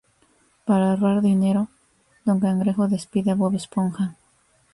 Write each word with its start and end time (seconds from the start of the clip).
Para 0.67 0.85
ahorrar 0.89 1.21
dinero, 1.21 1.61
Don 2.25 2.37
Cangrejo 2.43 2.87
despide 2.87 3.29
a 3.29 3.35
Bob 3.35 3.53
Esponja. 3.53 4.15